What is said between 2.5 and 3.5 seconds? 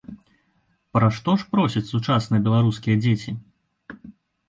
беларускія дзеці?